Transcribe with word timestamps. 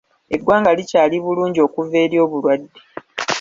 Eggwanga 0.35 0.69
likyali 0.77 1.17
bulungi 1.23 1.59
okuva 1.67 1.95
eri 2.03 2.15
obulwadde. 2.25 2.79